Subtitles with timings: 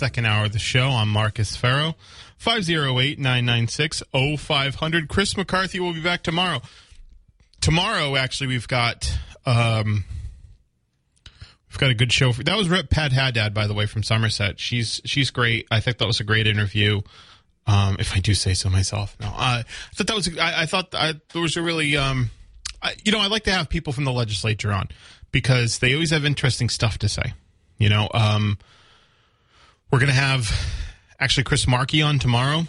[0.00, 0.88] Second hour of the show.
[0.88, 1.94] I'm Marcus Farrow.
[2.38, 5.08] 508 996 0500.
[5.08, 6.62] Chris McCarthy will be back tomorrow.
[7.60, 9.12] Tomorrow, actually, we've got.
[9.44, 10.04] Um,
[11.68, 12.32] We've got a good show.
[12.32, 14.58] For, that was Rep Pat Haddad, by the way, from Somerset.
[14.58, 15.68] She's she's great.
[15.70, 17.02] I think that was a great interview.
[17.64, 19.16] Um, if I do say so myself.
[19.20, 19.64] No, uh, I
[19.94, 20.36] thought that was.
[20.36, 21.96] I, I thought I, there was a really.
[21.96, 22.30] Um,
[22.82, 24.88] I, you know, I like to have people from the legislature on
[25.30, 27.34] because they always have interesting stuff to say.
[27.78, 28.58] You know, um,
[29.90, 30.50] we're going to have
[31.18, 32.62] actually Chris Markey on tomorrow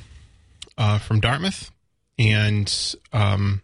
[0.78, 1.72] uh, from Dartmouth,
[2.18, 3.62] and um,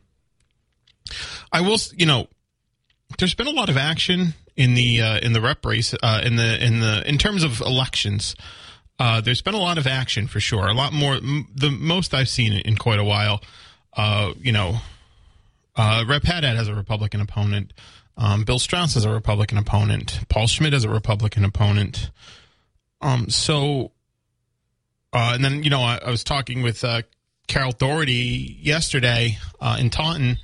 [1.52, 1.78] I will.
[1.96, 2.28] You know,
[3.18, 6.36] there's been a lot of action in the uh, in the rep race uh, in
[6.36, 8.36] the in the in terms of elections.
[9.00, 10.68] Uh, there's been a lot of action for sure.
[10.68, 13.44] A lot more, m- the most I've seen in quite a while.
[13.96, 14.78] Uh, you know,
[15.76, 17.74] uh, Rep Haddad has a Republican opponent.
[18.18, 20.22] Um, Bill Straus has a Republican opponent.
[20.30, 22.10] Paul Schmidt has a Republican opponent.
[23.02, 23.92] Um, so,
[25.14, 27.04] uh, and then you know, I, I was talking with uh,
[27.48, 30.38] Carol Doherty yesterday uh, in Taunton,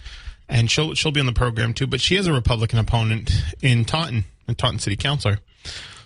[0.47, 1.87] and she'll she'll be on the program too.
[1.87, 3.31] But she has a Republican opponent
[3.61, 5.39] in Taunton, in Taunton City Councilor.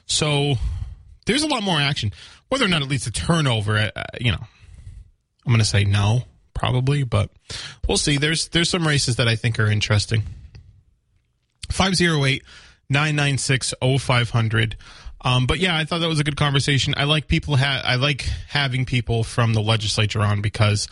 [0.06, 0.56] So
[1.26, 2.12] there's a lot more action.
[2.50, 4.40] Whether or not it leads to turnover, uh, you know,
[5.46, 7.30] I'm going to say no, probably, but
[7.88, 8.18] we'll see.
[8.18, 10.24] There's there's some races that I think are interesting.
[11.70, 12.44] 508
[12.90, 14.78] 996 0500.
[15.22, 16.94] Um, but yeah, I thought that was a good conversation.
[16.96, 20.88] I like people ha- I like having people from the legislature on because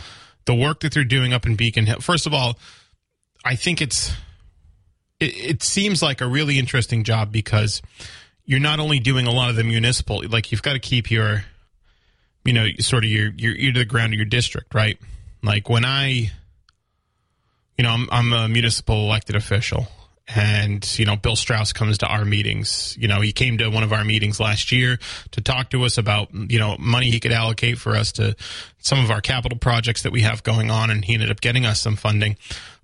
[0.46, 2.00] the work that they're doing up in Beacon Hill.
[2.00, 2.58] First of all,
[3.44, 4.12] I think it's
[5.20, 7.82] it, it seems like a really interesting job because
[8.46, 11.46] you're not only doing a lot of the municipal, like you've got to keep your,
[12.44, 14.98] you know, sort of your your ear to the ground of your district, right?
[15.44, 16.32] Like when I,
[17.78, 19.88] you know, I'm I'm a municipal elected official,
[20.28, 22.98] and you know, Bill Straus comes to our meetings.
[23.00, 24.98] You know, he came to one of our meetings last year
[25.32, 28.36] to talk to us about you know money he could allocate for us to
[28.80, 31.66] some of our capital projects that we have going on, and he ended up getting
[31.66, 32.38] us some funding.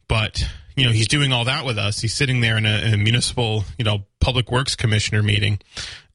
[0.07, 0.43] But
[0.75, 1.99] you know, he's doing all that with us.
[1.99, 5.59] He's sitting there in a, in a municipal, you know, public works commissioner meeting,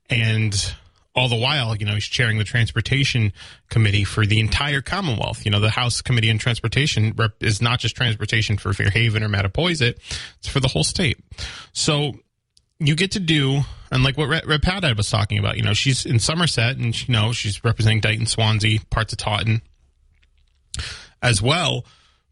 [0.08, 0.74] and
[1.16, 3.32] all the while, you know, he's chairing the transportation
[3.70, 5.46] committee for the entire Commonwealth.
[5.46, 9.28] You know, the House Committee on Transportation rep- is not just transportation for Fairhaven or
[9.28, 9.96] Mattapoisett;
[10.38, 11.18] it's for the whole state.
[11.72, 12.12] So
[12.78, 16.04] you get to do, and like what Rep Haddad was talking about, you know, she's
[16.04, 19.62] in Somerset, and you know, she's representing Dighton, Swansea, parts of Taunton
[21.22, 21.86] as well.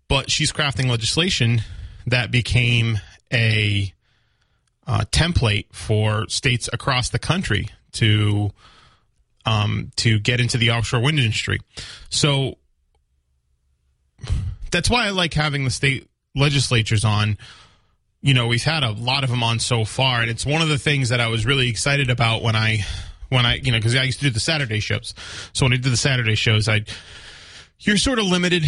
[0.08, 1.62] But she's crafting legislation
[2.06, 3.00] that became
[3.32, 3.94] a
[4.86, 8.50] uh, template for states across the country to
[9.44, 11.60] um, to get into the offshore wind industry.
[12.10, 12.58] So
[14.70, 17.38] that's why I like having the state legislatures on.
[18.20, 20.68] You know, we've had a lot of them on so far, and it's one of
[20.68, 22.84] the things that I was really excited about when I
[23.28, 25.14] when I you know because I used to do the Saturday shows.
[25.52, 26.84] So when I did the Saturday shows, I
[27.80, 28.64] you're sort of limited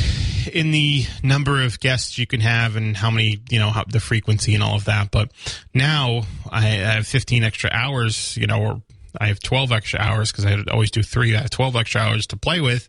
[0.53, 4.01] in the number of guests you can have and how many, you know, how, the
[4.01, 5.11] frequency and all of that.
[5.11, 5.31] But
[5.73, 8.83] now I have 15 extra hours, you know, or
[9.21, 11.35] I have 12 extra hours because I always do three.
[11.35, 12.89] I have 12 extra hours to play with.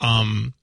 [0.00, 0.54] Um,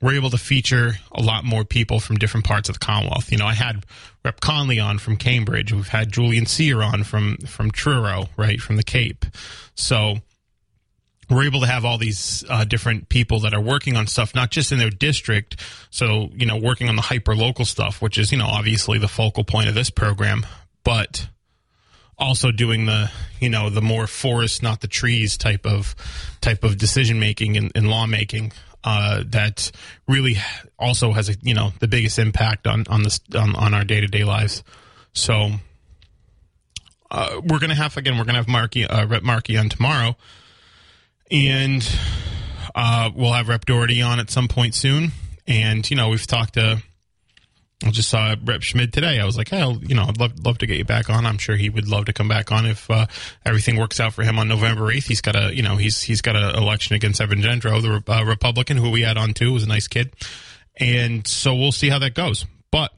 [0.00, 3.32] we're able to feature a lot more people from different parts of the Commonwealth.
[3.32, 3.84] You know, I had
[4.24, 5.72] Rep Connolly on from Cambridge.
[5.72, 9.24] We've had Julian Cyr on from from Truro, right from the Cape.
[9.74, 10.18] So
[11.30, 14.50] we're able to have all these uh, different people that are working on stuff, not
[14.50, 15.60] just in their district.
[15.90, 19.08] So, you know, working on the hyper local stuff, which is, you know, obviously the
[19.08, 20.46] focal point of this program,
[20.84, 21.28] but
[22.18, 23.10] also doing the,
[23.40, 25.94] you know, the more forest, not the trees type of
[26.40, 28.52] type of decision making and, and lawmaking.
[28.84, 29.70] Uh, that
[30.06, 30.36] really
[30.78, 34.00] also has a you know the biggest impact on on this on, on our day
[34.00, 34.62] to day lives.
[35.12, 35.50] So
[37.10, 40.16] uh, we're gonna have again we're gonna have Markey uh, Rep Markey on tomorrow
[41.30, 41.86] and
[42.74, 45.10] Uh, we'll have Rep Doherty on at some point soon,
[45.48, 46.80] and you know we've talked to.
[47.84, 49.20] I just saw Rep Schmidt today.
[49.20, 51.24] I was like, hey, I'll, you know, I'd love love to get you back on.
[51.24, 53.06] I'm sure he would love to come back on if uh,
[53.44, 55.06] everything works out for him on November eighth.
[55.06, 58.24] He's got a, you know, he's he's got an election against Evan Gendro, the uh,
[58.24, 60.12] Republican who we had on too, was a nice kid,
[60.76, 62.46] and so we'll see how that goes.
[62.72, 62.92] But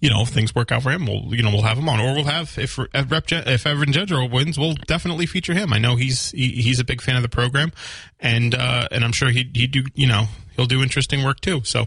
[0.00, 2.00] you know, if things work out for him, we'll you know we'll have him on,
[2.00, 5.72] or we'll have if Rep, if Evan Gendro wins, we'll definitely feature him.
[5.72, 7.72] I know he's he, he's a big fan of the program,
[8.20, 10.28] and uh, and I'm sure he he do you know
[10.58, 11.62] he'll do interesting work too.
[11.64, 11.86] So,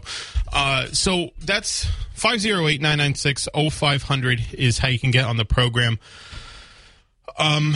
[0.52, 1.86] uh, so that's
[2.16, 5.98] 508-996-0500 is how you can get on the program.
[7.38, 7.74] Um,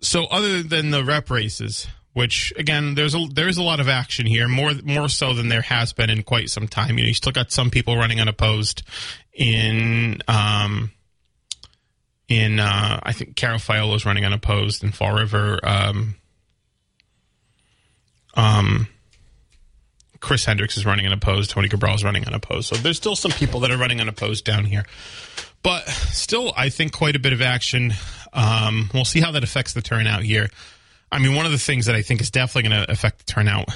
[0.00, 4.26] so other than the rep races, which again, there's a there's a lot of action
[4.26, 6.98] here, more more so than there has been in quite some time.
[6.98, 8.82] You know, you still got some people running unopposed
[9.38, 10.90] in um,
[12.28, 15.60] in uh, I think Carole Fiola is running unopposed in Fall River.
[15.62, 16.16] Um,
[18.34, 18.88] um,
[20.20, 21.50] Chris Hendricks is running unopposed.
[21.50, 22.68] Tony Cabral is running unopposed.
[22.68, 24.84] So there's still some people that are running unopposed down here,
[25.62, 27.94] but still, I think quite a bit of action.
[28.32, 30.50] Um, we'll see how that affects the turnout here.
[31.10, 33.32] I mean, one of the things that I think is definitely going to affect the
[33.32, 33.68] turnout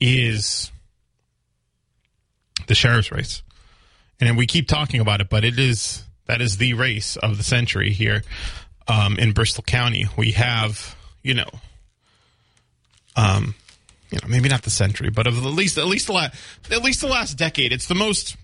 [0.00, 0.70] is
[2.68, 3.42] the sheriff's race.
[4.20, 7.42] And we keep talking about it, but it is that is the race of the
[7.42, 8.22] century here
[8.86, 10.06] um, in Bristol County.
[10.16, 11.50] We have, you know,
[13.16, 13.54] um,
[14.10, 16.34] you know, maybe not the century, but of at least at least the last
[16.70, 17.72] at least the last decade.
[17.72, 18.36] It's the most.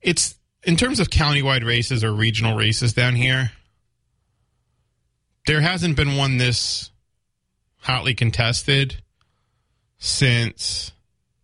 [0.00, 3.52] It's in terms of countywide races or regional races down here
[5.46, 6.90] there hasn't been one this
[7.78, 9.02] hotly contested
[9.98, 10.92] since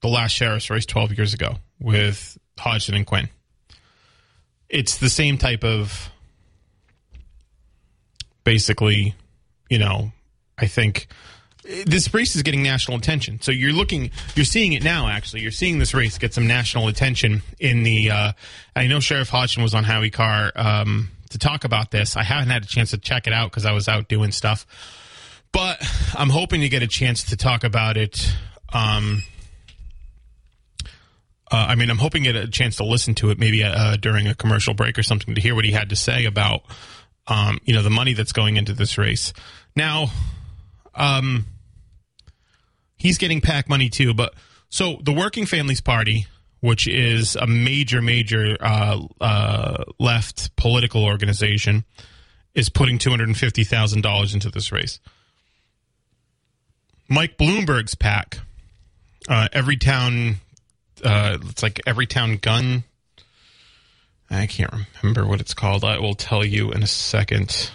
[0.01, 3.29] the last sheriff's race 12 years ago with Hodgson and Quinn.
[4.69, 6.11] It's the same type of
[8.45, 9.15] basically,
[9.69, 10.13] you know,
[10.59, 11.09] I think
[11.87, 13.41] this race is getting national attention.
[13.41, 15.09] So you're looking, you're seeing it now.
[15.09, 18.11] Actually, you're seeing this race get some national attention in the.
[18.11, 18.33] Uh,
[18.75, 22.17] I know Sheriff Hodgson was on Howie Carr um, to talk about this.
[22.17, 24.67] I haven't had a chance to check it out because I was out doing stuff,
[25.53, 25.79] but
[26.15, 28.35] I'm hoping to get a chance to talk about it.
[28.73, 29.25] Um,
[31.51, 34.27] uh, I mean, I'm hoping get a chance to listen to it maybe uh, during
[34.27, 36.63] a commercial break or something to hear what he had to say about,
[37.27, 39.33] um, you know, the money that's going into this race.
[39.75, 40.11] Now,
[40.95, 41.47] um,
[42.97, 44.35] he's getting PAC money too, but
[44.69, 46.27] so the Working Families Party
[46.61, 51.85] which is a major, major uh, uh, left political organization,
[52.55, 54.99] is putting two hundred and fifty thousand dollars into this race.
[57.09, 58.39] Mike Bloomberg's PAC,
[59.29, 60.37] uh, Everytown,
[61.05, 62.85] uh, it's like Everytown Gun.
[64.31, 64.73] I can't
[65.03, 65.85] remember what it's called.
[65.85, 67.71] I will tell you in a second.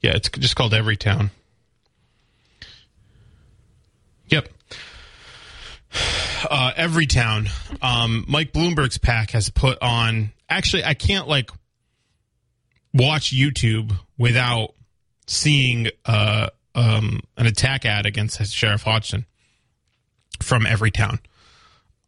[0.00, 1.30] Yeah, it's just called Everytown.
[4.28, 4.48] Yep.
[6.50, 7.48] Uh, Everytown.
[7.80, 10.32] Um, Mike Bloomberg's pack has put on.
[10.50, 11.50] Actually, I can't like
[12.92, 14.74] watch YouTube without
[15.28, 19.26] seeing uh, um, an attack ad against Sheriff Hodgson
[20.40, 21.18] from Everytown,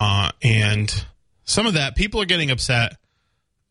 [0.01, 1.05] uh, and
[1.45, 2.97] some of that people are getting upset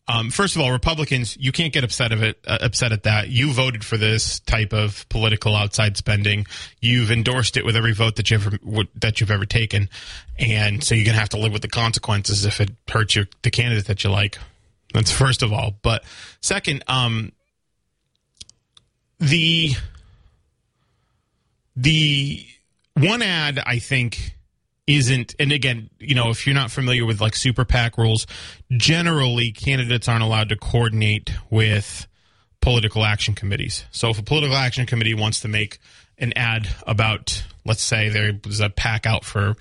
[0.08, 3.30] um, first of all, Republicans, you can't get upset of it, uh, upset at that.
[3.30, 6.46] You voted for this type of political outside spending.
[6.82, 9.90] You've endorsed it with every vote that you've ever, that you've ever taken,
[10.38, 13.52] and so you're gonna have to live with the consequences if it hurts your the
[13.52, 14.38] candidate that you like.
[14.94, 15.74] That's first of all.
[15.82, 16.04] But
[16.42, 17.32] second, um,
[19.20, 19.72] the
[21.76, 22.46] the
[22.96, 24.38] one ad I think
[24.86, 28.28] isn't and again you know if you're not familiar with like super pac rules
[28.76, 32.06] generally candidates aren't allowed to coordinate with
[32.64, 33.84] political action committees.
[33.92, 35.80] So if a political action committee wants to make
[36.18, 39.56] an ad about let's say there was a pack out for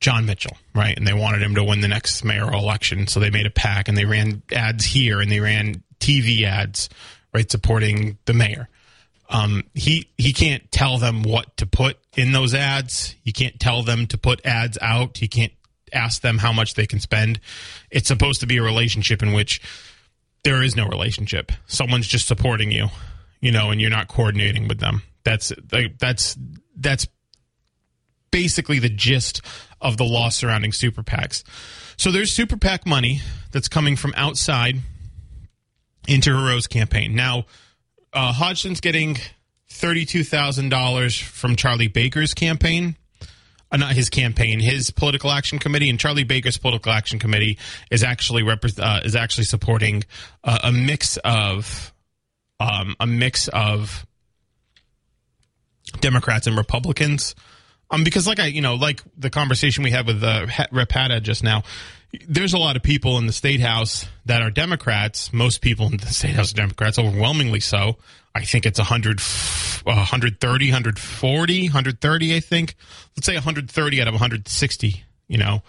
[0.00, 3.30] john mitchell right and they wanted him to win the next mayoral election so they
[3.30, 6.88] made a pack and they ran ads here and they ran tv ads
[7.34, 8.68] right supporting the mayor
[9.28, 13.14] um, he he can't tell them what to put in those ads.
[13.22, 15.18] He can't tell them to put ads out.
[15.18, 15.52] He can't
[15.92, 17.40] ask them how much they can spend.
[17.90, 19.60] It's supposed to be a relationship in which
[20.42, 21.52] there is no relationship.
[21.66, 22.88] Someone's just supporting you,
[23.40, 25.02] you know, and you're not coordinating with them.
[25.24, 25.52] That's
[25.98, 26.36] that's
[26.76, 27.08] that's
[28.30, 29.40] basically the gist
[29.80, 31.44] of the law surrounding super PACs.
[31.96, 33.20] So there's super PAC money
[33.52, 34.76] that's coming from outside
[36.08, 37.14] into Heroux's campaign.
[37.14, 37.46] Now,
[38.14, 39.16] uh, Hodgson's getting
[39.70, 42.96] $32,000 from Charlie Baker's campaign.
[43.72, 47.58] Uh, not his campaign, his political action committee, and Charlie Baker's political action committee
[47.90, 50.04] is actually uh, is actually supporting
[50.44, 51.92] uh, a mix of
[52.60, 54.06] um, a mix of
[56.00, 57.34] Democrats and Republicans.
[57.90, 61.24] Um, because like I, you know, like the conversation we had with uh, Rep Haddad
[61.24, 61.64] just now,
[62.28, 65.32] there's a lot of people in the state house that are Democrats.
[65.32, 67.96] Most people in the state house are Democrats, overwhelmingly so.
[68.34, 69.20] I think it's 100,
[69.84, 72.74] 130, 140, 130, I think.
[73.16, 75.62] Let's say 130 out of 160, you know.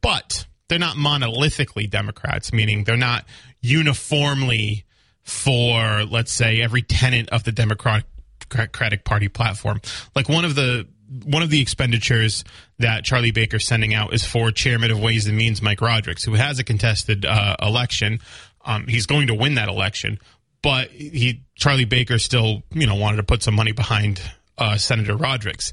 [0.00, 3.24] But they're not monolithically Democrats, meaning they're not
[3.60, 4.84] uniformly
[5.22, 9.80] for, let's say, every tenant of the Democratic Party platform.
[10.14, 10.86] Like one of the
[11.24, 12.44] one of the expenditures
[12.78, 16.34] that Charlie Baker's sending out is for Chairman of Ways and Means Mike Rodrigues, who
[16.34, 18.20] has a contested uh, election.
[18.64, 20.18] Um, he's going to win that election,
[20.62, 24.20] but he Charlie Baker still, you know, wanted to put some money behind
[24.58, 25.72] uh, Senator Rodrigues,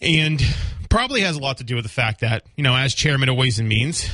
[0.00, 0.42] and
[0.90, 3.36] probably has a lot to do with the fact that you know, as chairman of
[3.36, 4.10] Ways and Means,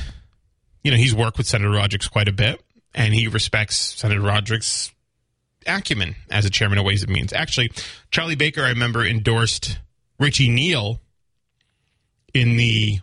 [0.83, 2.61] you know, he's worked with Senator Rodrigues quite a bit,
[2.93, 4.93] and he respects Senator Rodrigues'
[5.67, 7.33] acumen as a chairman of Ways and Means.
[7.33, 7.71] Actually,
[8.11, 9.79] Charlie Baker, I remember, endorsed
[10.19, 11.01] Richie Neal
[12.33, 12.99] in the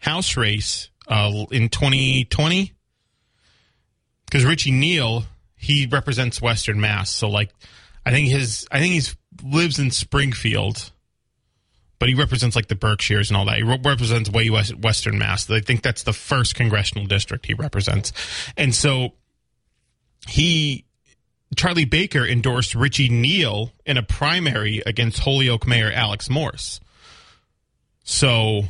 [0.00, 2.72] House race uh, in 2020
[4.26, 5.24] because Richie Neal
[5.64, 7.10] he represents Western Mass.
[7.10, 7.50] So like,
[8.04, 10.92] I think his I think he's lives in Springfield,
[11.98, 13.56] but he represents like the Berkshires and all that.
[13.56, 15.48] He represents way west, Western Mass.
[15.50, 18.12] I think that's the first congressional district he represents,
[18.58, 19.14] and so
[20.28, 20.84] he
[21.56, 26.80] Charlie Baker endorsed Richie Neal in a primary against Holyoke Mayor Alex Morse.
[28.04, 28.62] So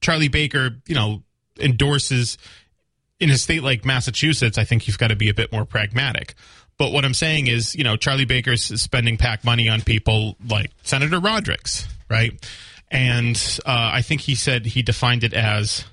[0.00, 1.22] Charlie Baker, you know,
[1.58, 2.38] endorses
[3.20, 6.34] in a state like Massachusetts, I think you've got to be a bit more pragmatic.
[6.78, 10.70] But what I'm saying is, you know, Charlie Baker's spending PAC money on people like
[10.84, 12.32] Senator Rodrigues, right?
[12.90, 15.84] And uh, I think he said he defined it as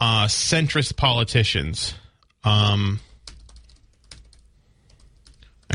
[0.00, 1.94] uh, centrist politicians.
[2.42, 2.98] Um,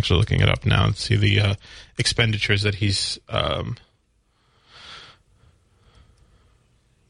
[0.06, 1.56] actually, looking it up now, and see the uh,
[1.98, 3.76] expenditures that he's um,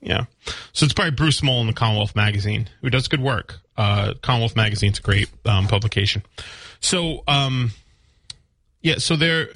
[0.05, 0.25] Yeah.
[0.71, 3.59] So it's by Bruce Mohl in the Commonwealth Magazine, who does good work.
[3.75, 6.21] Uh, Commonwealth Magazine's a great um, publication.
[6.79, 7.71] So, um,
[8.81, 9.49] yeah, so they're,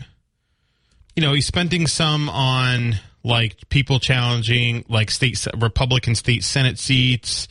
[1.16, 7.48] you know, he's spending some on like people challenging like state Republican state Senate seats,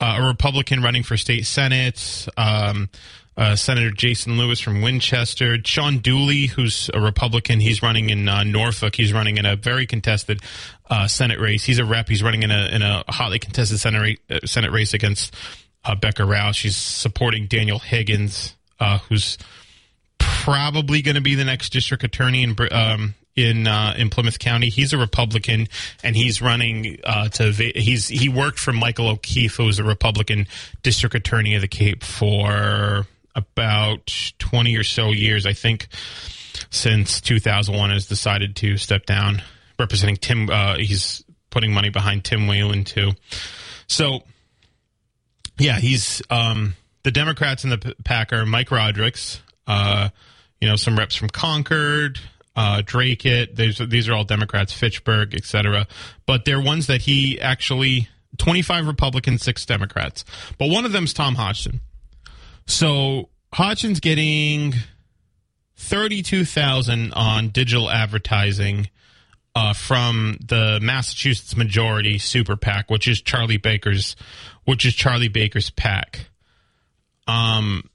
[0.00, 2.88] uh, a Republican running for state Senate, um,
[3.36, 7.60] uh, Senator Jason Lewis from Winchester, Shawn Dooley, who's a Republican.
[7.60, 8.94] He's running in uh, Norfolk.
[8.94, 10.40] He's running in a very contested
[10.88, 11.64] uh, Senate race.
[11.64, 12.08] He's a rep.
[12.08, 15.34] He's running in a in a hotly contested Senate uh, Senate race against
[15.84, 16.58] uh, Becca Rausch.
[16.58, 19.38] She's supporting Daniel Higgins, uh, who's
[20.18, 24.68] probably going to be the next district attorney in um, in uh, in Plymouth County.
[24.68, 25.68] He's a Republican,
[26.02, 27.50] and he's running uh, to.
[27.52, 30.46] He's he worked for Michael O'Keefe, who was a Republican
[30.82, 35.88] district attorney of the Cape for about twenty or so years, I think,
[36.70, 39.42] since 2001, has decided to step down
[39.78, 40.48] representing Tim.
[40.50, 43.12] Uh, he's putting money behind Tim Whelan too.
[43.86, 44.20] So,
[45.58, 50.08] yeah, he's um, the Democrats in the PAC are Mike Rodrigues, Uh,
[50.60, 52.18] you know, some reps from Concord,
[52.56, 53.54] uh, Dracut.
[53.56, 55.86] These these are all Democrats, Fitchburg, etc.
[56.26, 60.24] But they're ones that he actually 25 Republicans, six Democrats.
[60.58, 61.80] But one of them is Tom Hodgson.
[62.66, 64.74] So Hodgson's getting
[65.76, 68.88] 32,000 on digital advertising
[69.54, 74.16] uh, from the Massachusetts majority super PAC, which is Charlie Baker's,
[74.64, 76.26] which is Charlie Baker's PAC.
[77.26, 77.88] Um,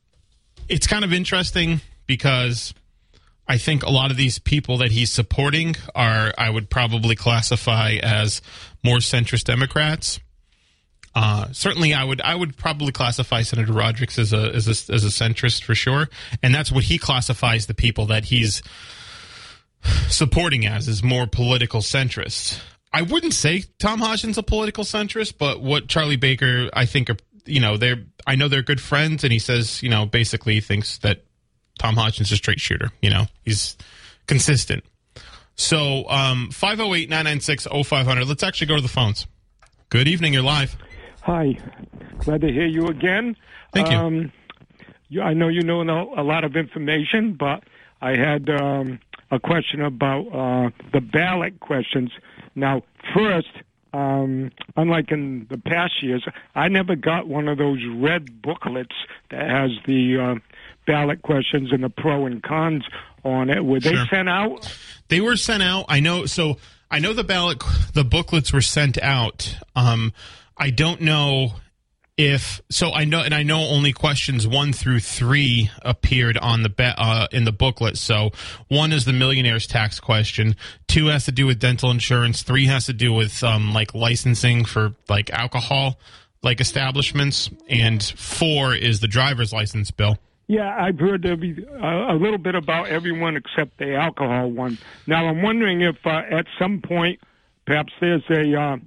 [0.67, 2.73] it's kind of interesting because
[3.47, 7.97] I think a lot of these people that he's supporting are, I would probably classify
[8.01, 8.41] as
[8.83, 10.19] more centrist Democrats.
[11.15, 15.03] Uh, certainly, I would I would probably classify Senator Rodrigues as a, as a as
[15.03, 16.09] a centrist for sure,
[16.43, 18.61] and that's what he classifies the people that he's
[20.07, 22.59] supporting as is more political centrist.
[22.91, 27.17] I wouldn't say Tom Hodgson's a political centrist, but what Charlie Baker, I think, are
[27.45, 30.61] you know they're I know they're good friends, and he says you know basically he
[30.61, 31.23] thinks that
[31.79, 32.91] Tom Hodgson's a straight shooter.
[33.01, 33.77] You know he's
[34.27, 34.83] consistent.
[35.55, 38.25] So um, 508-996-0500.
[38.29, 39.27] Let's actually go to the phones.
[39.89, 40.33] Good evening.
[40.33, 40.77] You're live.
[41.29, 41.59] Hi.
[42.25, 43.35] Glad to hear you again.
[43.71, 43.97] Thank you.
[43.97, 44.31] Um,
[45.09, 47.65] you I know you know a lot of information, but
[48.01, 52.09] I had um, a question about uh, the ballot questions.
[52.55, 52.81] Now,
[53.13, 53.51] first,
[53.93, 58.95] um, unlike in the past years, I never got one of those red booklets
[59.29, 60.35] that has the uh,
[60.87, 62.85] ballot questions and the pro and cons
[63.23, 63.63] on it.
[63.63, 64.07] Were they sure.
[64.07, 64.75] sent out?
[65.09, 65.85] They were sent out.
[65.89, 66.25] I know.
[66.25, 66.57] So
[66.89, 67.61] I know the ballot,
[67.93, 69.55] the booklets were sent out.
[69.75, 70.11] Um,
[70.59, 71.53] I don't know
[72.17, 76.93] if so i know and i know only questions one through three appeared on the
[76.97, 77.97] uh, in the booklet.
[77.97, 78.31] So
[78.67, 80.57] one is the millionaire's tax question.
[80.87, 82.43] Two has to do with dental insurance.
[82.43, 85.97] Three has to do with um, like licensing for like alcohol
[86.41, 87.49] like establishments.
[87.69, 90.17] And four is the driver's license bill.
[90.47, 91.35] Yeah, I've heard a
[92.15, 94.79] little bit about everyone except the alcohol one.
[95.05, 97.19] Now, I'm wondering if uh, at some point,
[97.67, 98.77] perhaps there's a uh,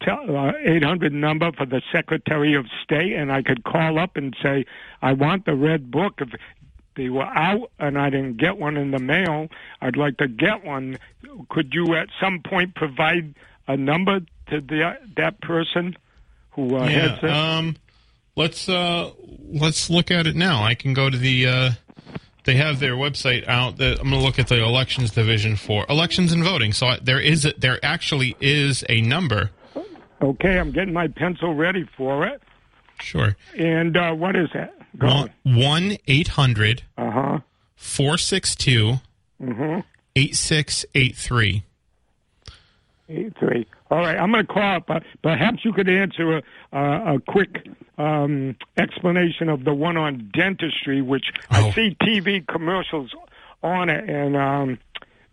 [0.00, 4.36] tel- uh, 800 number for the Secretary of State, and I could call up and
[4.42, 4.64] say,
[5.02, 6.20] I want the red book.
[6.20, 6.30] If
[6.96, 9.48] they were out and I didn't get one in the mail,
[9.80, 10.98] I'd like to get one.
[11.48, 13.34] Could you at some point provide
[13.68, 15.96] a number to the, that person
[16.52, 17.30] who uh, yeah has it?
[17.30, 17.76] um
[18.36, 19.10] let's uh
[19.52, 21.70] let's look at it now i can go to the uh
[22.44, 25.86] they have their website out that i'm going to look at the elections division for
[25.88, 29.50] elections and voting so there is a, there actually is a number
[30.22, 32.42] Okay, I'm getting my pencil ready for it.
[33.00, 34.74] sure And uh, what is that?
[34.98, 35.30] Go on.
[35.44, 37.38] one 800 Uh huh.
[37.76, 38.94] 462
[39.42, 39.80] Mm-hmm.
[40.16, 41.64] 8683
[43.12, 43.66] Eight three.
[43.90, 44.88] All right, I'm going to call up.
[44.88, 46.42] Uh, perhaps you could answer a,
[46.76, 47.66] uh, a quick
[47.98, 51.66] um, explanation of the one on dentistry, which Oh.
[51.66, 53.12] I see TV commercials
[53.64, 54.78] on it, and um,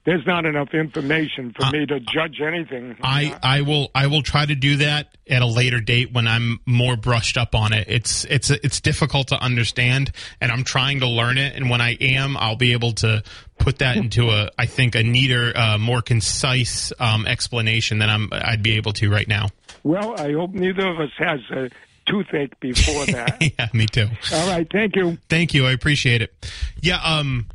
[0.08, 2.96] there's not enough information for me to judge anything.
[3.04, 6.62] I, I will I will try to do that at a later date when I'm
[6.66, 7.90] more brushed up on it.
[7.90, 11.58] It's it's it's difficult to understand, and I'm trying to learn it.
[11.58, 13.22] And when I am, I'll be able to
[13.60, 18.30] put that into a I think a neater, uh, more concise um, explanation than I'm
[18.32, 19.50] I'd be able to right now.
[19.84, 21.70] well, I hope neither of us has a
[22.06, 23.42] toothache before that.
[23.42, 24.08] yeah, me too.
[24.32, 25.18] All right, thank you.
[25.28, 25.66] Thank you.
[25.68, 26.34] I appreciate it.
[26.82, 27.02] Yeah.
[27.04, 27.48] Um.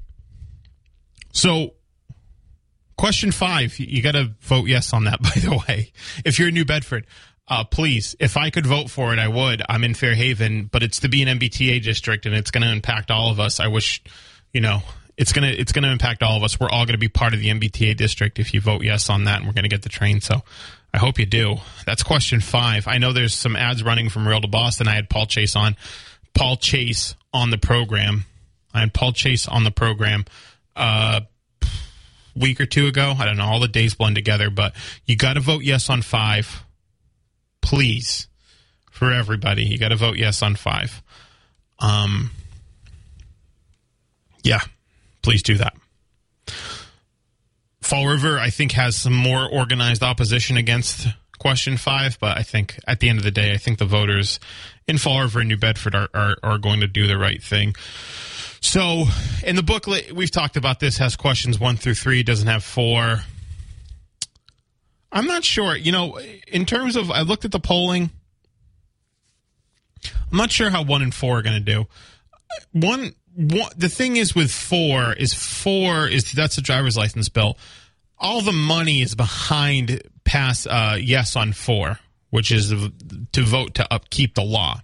[1.32, 1.73] So,
[3.02, 3.80] question five.
[3.80, 5.21] You got to vote yes on that.
[5.23, 5.90] By the way,
[6.25, 7.04] if you're in New Bedford,
[7.49, 8.14] uh, please.
[8.21, 9.61] If I could vote for it, I would.
[9.68, 13.11] I'm in Fairhaven, but it's to be an MBTA district, and it's going to impact
[13.11, 13.59] all of us.
[13.59, 14.04] I wish,
[14.52, 14.82] you know.
[15.15, 16.58] It's gonna it's gonna impact all of us.
[16.58, 19.38] We're all gonna be part of the MBTA district if you vote yes on that,
[19.38, 20.23] and we're gonna get the train.
[20.23, 20.41] So,
[20.93, 21.56] I hope you do.
[21.84, 22.88] That's question five.
[22.88, 24.88] I know there's some ads running from Real to Boston.
[24.88, 25.76] I had Paul Chase on,
[26.32, 28.25] Paul Chase on the program.
[28.73, 30.25] I had Paul Chase on the program
[30.75, 31.21] uh
[32.34, 33.14] week or two ago.
[33.18, 33.45] I don't know.
[33.45, 36.64] All the days blend together, but you got to vote yes on five,
[37.60, 38.28] please,
[38.90, 39.64] for everybody.
[39.64, 41.02] You got to vote yes on five.
[41.78, 42.30] Um,
[44.42, 44.60] yeah,
[45.23, 45.75] please do that.
[47.80, 52.78] Fall River, I think, has some more organized opposition against question five, but I think
[52.86, 54.38] at the end of the day, I think the voters
[54.86, 57.75] in Fall River and New Bedford are, are, are going to do the right thing.
[58.62, 59.06] So,
[59.44, 63.20] in the booklet, we've talked about this, has questions one through three, doesn't have four.
[65.10, 65.76] I'm not sure.
[65.76, 68.10] You know, in terms of, I looked at the polling.
[70.30, 71.86] I'm not sure how one and four are going to do.
[72.70, 77.58] One, one, the thing is with four is four is that's the driver's license bill.
[78.16, 81.98] All the money is behind pass uh, yes on four,
[82.30, 82.70] which is
[83.32, 84.80] to vote to upkeep the law.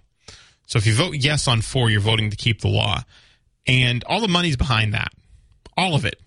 [0.67, 3.03] So if you vote yes on four, you're voting to keep the law,
[3.67, 5.11] and all the money's behind that,
[5.77, 6.19] all of it.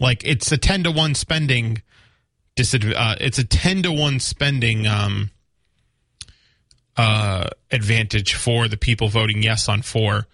[0.00, 1.82] Like it's a ten to one spending.
[2.58, 5.30] Uh, it's a ten to one spending um,
[6.96, 10.26] uh, advantage for the people voting yes on four,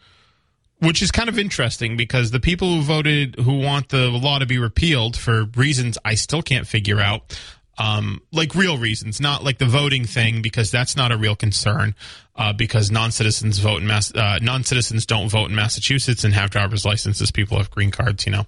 [0.79, 4.47] which is kind of interesting because the people who voted who want the law to
[4.47, 7.39] be repealed for reasons I still can't figure out,
[7.79, 11.95] um, like real reasons, not like the voting thing because that's not a real concern.
[12.37, 16.85] Uh, because non-citizens vote in Mass, uh, non-citizens don't vote in Massachusetts and have driver's
[16.85, 17.31] licenses.
[17.31, 18.45] People have green cards, you know.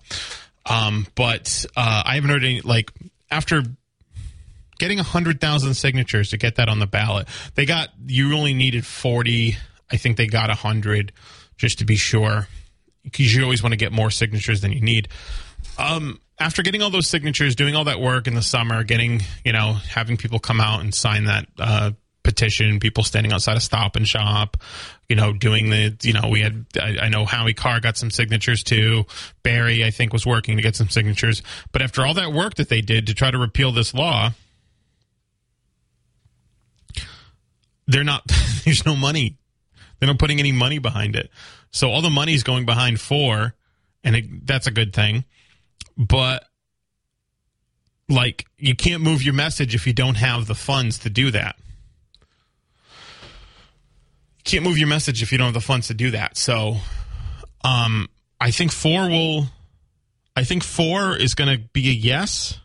[0.69, 2.91] Um, but uh, I haven't heard any like
[3.31, 3.63] after
[4.79, 7.29] getting 100,000 signatures to get that on the ballot.
[7.55, 9.57] They got, you only needed 40.
[9.91, 11.13] I think they got 100
[11.57, 12.49] just to be sure
[13.05, 15.09] because you always want to get more signatures than you need.
[15.79, 19.53] Um, after getting all those signatures, doing all that work in the summer, getting, you
[19.53, 21.93] know, having people come out and sign that, uh,
[22.27, 24.57] petition, people standing outside a stop and shop,
[25.09, 28.11] you know, doing the, you know, we had, I, I know Howie Carr got some
[28.11, 29.07] signatures too.
[29.45, 31.43] Barry, I think, was working to get some signatures.
[31.71, 34.31] But after all that work that they did to try to repeal this law,
[37.87, 38.25] they're not,
[38.65, 39.39] there's no money.
[39.99, 41.31] They're not putting any money behind it.
[41.71, 43.55] So all the money's going behind four,
[44.03, 45.25] and it, that's a good thing.
[45.97, 46.45] But
[48.09, 51.57] like, you can't move your message if you don't have the funds to do that.
[54.39, 56.37] You can't move your message if you don't have the funds to do that.
[56.37, 56.77] So,
[57.65, 58.09] um,
[58.41, 59.47] I think four will.
[60.37, 62.61] I think four is going to be a yes.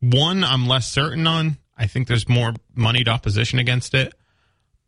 [0.00, 1.56] One, I'm less certain on.
[1.78, 4.12] I think there's more moneyed opposition against it.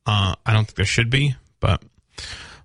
[0.05, 1.83] Uh, I don't think there should be, but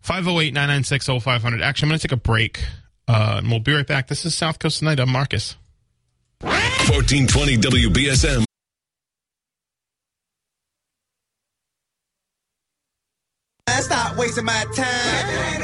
[0.01, 1.61] 508 996 0500.
[1.61, 2.63] Actually, I'm going to take a break
[3.09, 4.07] uh, and we'll be right back.
[4.07, 4.99] This is South Coast Tonight.
[4.99, 5.55] I'm Marcus.
[6.41, 8.45] 1420 WBSM.
[13.79, 15.59] Stop wasting my time.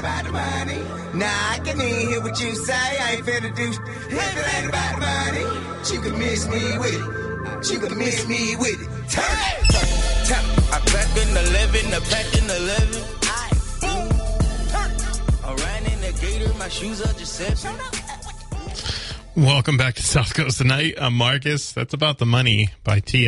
[1.14, 2.74] Nah, I can even hear what you say.
[2.74, 3.70] I ain't finna do.
[3.70, 7.72] If it ain't about the money, you can miss me with it.
[7.72, 8.88] You can miss me with it.
[9.12, 10.26] Turn it.
[10.26, 10.44] Tap.
[10.74, 13.25] I'm pack in 11, I pack the 11.
[16.36, 17.76] Ran in the gator, my shoes are just seven.
[19.36, 20.96] Welcome back to South Coast Tonight.
[20.98, 21.74] I'm Marcus.
[21.74, 23.28] That's about the money by Ti,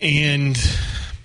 [0.00, 0.56] and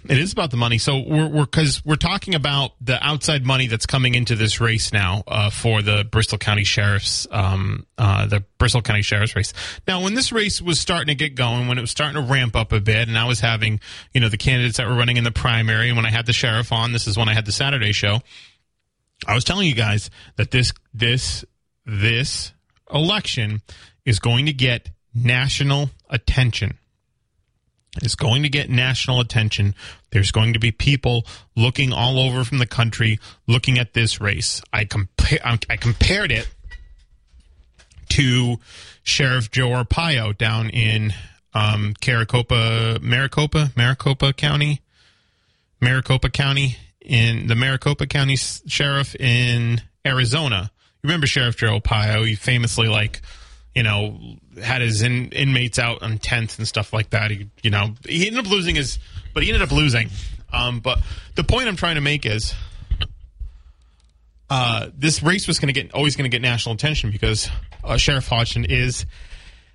[0.08, 0.78] it is about the money.
[0.78, 4.92] So we're we're because we're talking about the outside money that's coming into this race
[4.92, 9.54] now uh, for the Bristol County Sheriff's um, uh, the Bristol County Sheriff's race.
[9.88, 12.58] Now, when this race was starting to get going, when it was starting to ramp
[12.58, 13.80] up a bit, and I was having
[14.14, 16.34] you know the candidates that were running in the primary, and when I had the
[16.34, 18.20] sheriff on, this is when I had the Saturday show.
[19.28, 21.46] I was telling you guys that this this
[21.86, 22.54] this
[22.94, 23.62] election
[24.06, 26.78] is going to get national attention.
[28.02, 29.74] It's going to get national attention.
[30.12, 31.26] There's going to be people
[31.56, 34.62] looking all over from the country looking at this race.
[34.74, 36.48] I compare I compared it
[38.10, 38.58] to
[39.04, 41.14] Sheriff Joe Arpaio down in
[41.54, 44.82] um, Maricopa, Maricopa, Maricopa County,
[45.80, 50.72] Maricopa County in the Maricopa County Sheriff in Arizona.
[51.04, 52.28] You remember Sheriff Joe Arpaio?
[52.28, 53.22] He famously like,
[53.76, 54.20] you know,
[54.62, 57.32] had his in, inmates out on tents and stuff like that.
[57.32, 58.98] He, you know, he ended up losing his,
[59.34, 60.10] but he ended up losing.
[60.52, 61.00] Um, but
[61.36, 62.54] the point I'm trying to make is,
[64.50, 67.50] uh, this race was going to get always going to get national attention because
[67.84, 69.06] uh, Sheriff Hodgson is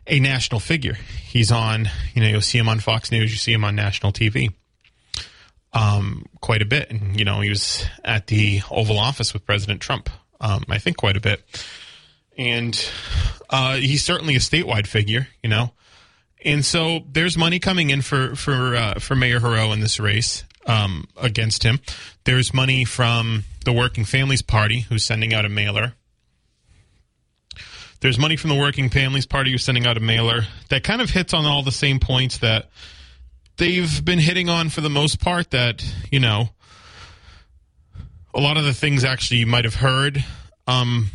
[0.07, 0.95] a national figure.
[0.95, 4.12] He's on, you know, you'll see him on Fox News, you see him on national
[4.12, 4.53] TV
[5.72, 6.90] um, quite a bit.
[6.90, 10.96] And, you know, he was at the Oval Office with President Trump, um, I think
[10.96, 11.42] quite a bit.
[12.37, 12.90] And
[13.50, 15.72] uh, he's certainly a statewide figure, you know.
[16.44, 20.44] And so there's money coming in for for uh, for Mayor Heroux in this race
[20.66, 21.80] um, against him.
[22.24, 25.94] There's money from the Working Families Party, who's sending out a mailer.
[28.00, 31.11] There's money from the Working Families Party, who's sending out a mailer that kind of
[31.11, 32.70] hits on all the same points that
[33.61, 35.51] they've been hitting on for the most part.
[35.51, 36.49] That you know,
[38.35, 40.25] a lot of the things actually you might have heard.
[40.66, 41.11] Um,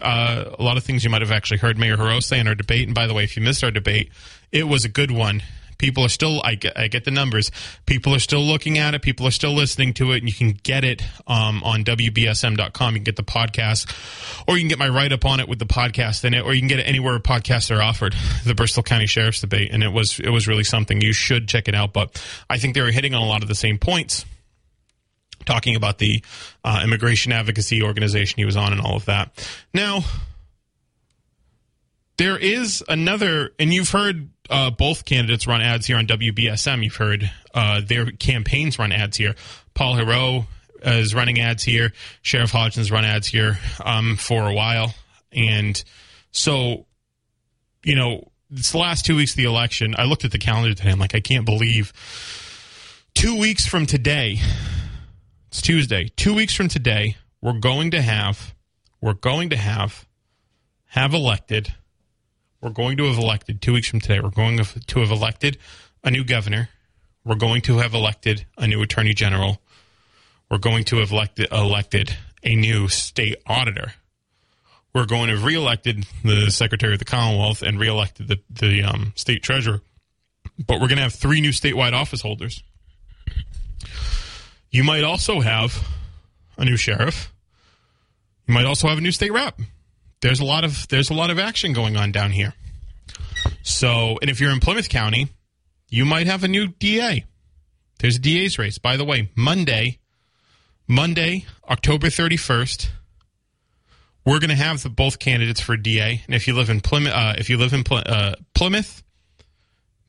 [0.00, 2.54] uh, a lot of things you might have actually heard Mayor Heroux say in our
[2.54, 2.88] debate.
[2.88, 4.10] And by the way, if you missed our debate,
[4.50, 5.42] it was a good one.
[5.78, 7.50] People are still, I get, I get the numbers.
[7.86, 9.02] People are still looking at it.
[9.02, 10.18] People are still listening to it.
[10.18, 12.94] And you can get it um, on WBSM.com.
[12.94, 15.58] You can get the podcast, or you can get my write up on it with
[15.58, 18.14] the podcast in it, or you can get it anywhere podcasts are offered.
[18.44, 19.70] The Bristol County Sheriff's debate.
[19.72, 21.00] And it was, it was really something.
[21.00, 21.92] You should check it out.
[21.92, 24.24] But I think they were hitting on a lot of the same points
[25.46, 26.22] talking about the
[26.64, 29.48] uh, immigration advocacy organization he was on and all of that.
[29.72, 30.00] Now,
[32.18, 36.84] there is another, and you've heard uh, both candidates run ads here on WBSM.
[36.84, 39.34] You've heard uh, their campaigns run ads here.
[39.74, 40.46] Paul Heroux
[40.82, 41.92] is running ads here.
[42.22, 44.94] Sheriff Hodgson's run ads here um, for a while.
[45.32, 45.82] And
[46.30, 46.86] so,
[47.84, 49.94] you know, it's the last two weeks of the election.
[49.98, 50.90] I looked at the calendar today.
[50.90, 51.92] I'm like, I can't believe
[53.14, 54.38] two weeks from today,
[55.48, 56.10] it's Tuesday.
[56.16, 58.54] Two weeks from today, we're going to have,
[59.00, 60.06] we're going to have,
[60.88, 61.74] have elected,
[62.66, 64.18] we're going to have elected two weeks from today.
[64.18, 65.56] We're going to have elected
[66.02, 66.68] a new governor.
[67.24, 69.62] We're going to have elected a new attorney general.
[70.50, 73.92] We're going to have elected elected a new state auditor.
[74.92, 79.12] We're going to have reelected the secretary of the Commonwealth and reelected the the um,
[79.14, 79.80] state treasurer.
[80.58, 82.64] But we're going to have three new statewide office holders.
[84.72, 85.86] You might also have
[86.58, 87.32] a new sheriff.
[88.48, 89.60] You might also have a new state rep.
[90.20, 92.54] There's a lot of there's a lot of action going on down here.
[93.62, 95.28] So, and if you're in Plymouth County,
[95.90, 97.24] you might have a new DA.
[97.98, 98.78] There's a DA's race.
[98.78, 100.00] By the way, Monday,
[100.88, 102.88] Monday, October 31st,
[104.24, 106.22] we're going to have the, both candidates for DA.
[106.26, 109.02] And if you live in Plymouth, uh, if you live in uh, Plymouth,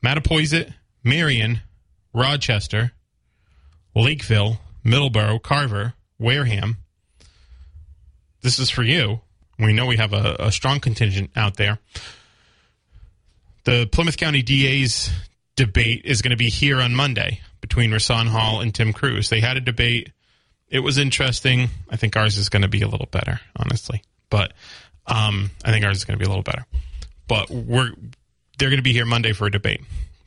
[0.04, 0.72] Mattapoisett,
[1.04, 1.60] Marion,
[2.12, 2.92] Rochester,
[3.94, 6.78] Lakeville, Middleborough, Carver, Wareham.
[8.42, 9.20] This is for you.
[9.58, 11.78] We know we have a, a strong contingent out there.
[13.64, 15.10] The Plymouth County DA's
[15.56, 19.28] debate is going to be here on Monday between Rahsaan Hall and Tim Cruz.
[19.28, 20.12] They had a debate.
[20.68, 21.68] It was interesting.
[21.90, 24.02] I think ours is going to be a little better, honestly.
[24.30, 24.52] But
[25.06, 26.64] um, I think ours is going to be a little better.
[27.26, 27.92] But we're
[28.58, 29.82] they're going to be here Monday for a debate.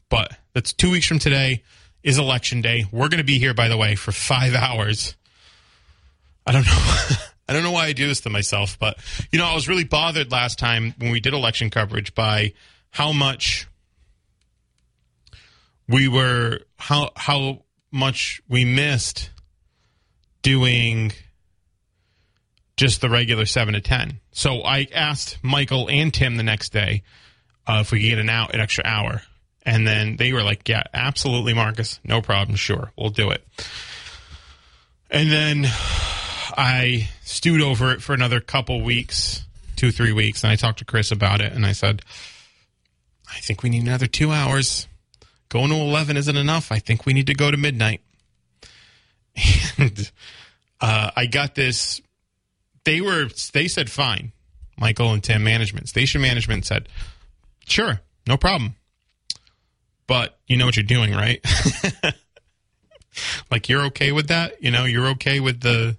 [0.10, 1.64] But that's two weeks from today
[2.04, 2.86] is election day.
[2.92, 5.16] We're going to be here, by the way, for five hours.
[6.46, 7.10] I don't know.
[7.48, 8.98] I don't know why I do this to myself, but
[9.32, 12.54] you know, I was really bothered last time when we did election coverage by
[12.92, 13.68] how much
[15.88, 19.32] we were how how much we missed
[20.42, 21.12] doing
[22.78, 24.20] just the regular 7 to 10.
[24.32, 27.04] So I asked Michael and Tim the next day
[27.68, 29.22] uh, if we could get an out an extra hour.
[29.64, 32.00] And then they were like, "Yeah, absolutely, Marcus.
[32.04, 32.56] No problem.
[32.56, 32.92] Sure.
[32.98, 33.46] We'll do it."
[35.12, 35.68] And then
[36.58, 39.46] I stewed over it for another couple weeks,
[39.78, 42.04] 2-3 weeks, and I talked to Chris about it and I said,
[43.30, 44.88] "I think we need another 2 hours."
[45.50, 46.72] Going to 11 isn't enough.
[46.72, 48.02] I think we need to go to midnight.
[49.78, 50.12] And
[50.80, 52.02] uh, I got this.
[52.84, 53.30] They were.
[53.54, 54.32] They said fine.
[54.82, 56.90] Michael and Tim management, station management said,
[57.68, 58.76] sure, no problem.
[60.08, 61.40] But you know what you're doing, right?
[63.52, 64.62] like you're okay with that.
[64.62, 65.98] You know, you're okay with the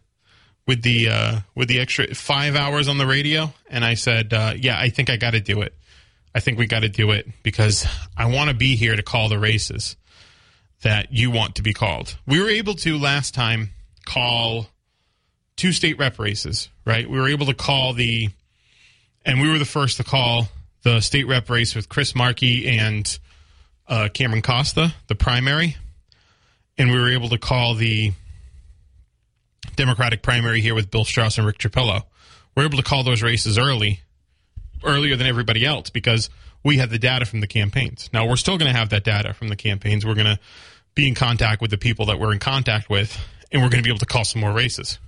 [0.66, 3.53] with the uh, with the extra five hours on the radio.
[3.68, 5.75] And I said, uh, yeah, I think I got to do it.
[6.35, 9.29] I think we got to do it because I want to be here to call
[9.29, 9.96] the races
[10.83, 12.16] that you want to be called.
[12.27, 13.70] We were able to last time
[14.07, 14.66] call
[15.57, 17.09] two state rep races, right?
[17.09, 18.31] We were able to call the,
[19.25, 20.48] and we were the first to call
[20.83, 23.18] the state rep race with Chris Markey and
[23.87, 25.77] uh, Cameron Costa, the primary.
[26.79, 28.12] And we were able to call the
[29.77, 32.03] Democratic primary here with Bill Straus and Rick Trapillo.
[32.55, 34.01] We are able to call those races early,
[34.85, 36.29] earlier than everybody else because
[36.62, 38.11] we had the data from the campaigns.
[38.12, 40.05] Now, we're still going to have that data from the campaigns.
[40.05, 40.38] We're going to
[40.94, 43.18] be in contact with the people that we're in contact with,
[43.51, 44.98] and we're going to be able to call some more races.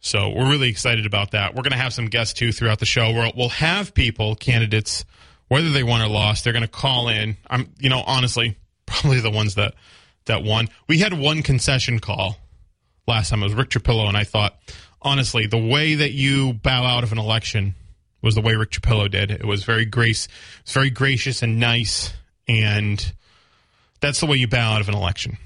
[0.00, 1.54] So we're really excited about that.
[1.54, 3.12] We're going to have some guests too throughout the show.
[3.12, 5.04] We'll, we'll have people, candidates,
[5.48, 7.36] whether they won or lost, they're going to call in.
[7.48, 8.56] I'm, you know, honestly,
[8.86, 9.74] probably the ones that
[10.26, 10.68] that won.
[10.88, 12.38] We had one concession call
[13.06, 13.40] last time.
[13.42, 14.56] It was Rick Trapillo, and I thought,
[15.02, 17.74] honestly, the way that you bow out of an election
[18.22, 19.30] was the way Rick Trapillo did.
[19.30, 22.12] It was very grace, it was very gracious and nice,
[22.48, 23.12] and
[24.00, 25.36] that's the way you bow out of an election.